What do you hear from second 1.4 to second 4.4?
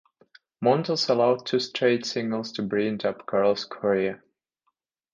two straight singles to bring up Carlos Correa.